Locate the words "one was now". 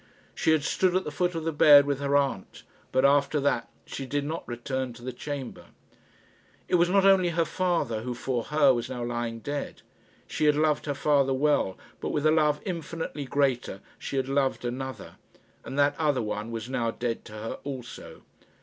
16.23-16.89